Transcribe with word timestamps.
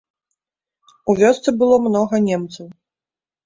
У 1.13 1.17
вёсцы 1.21 1.49
было 1.61 1.79
многа 1.87 2.25
немцаў. 2.29 2.67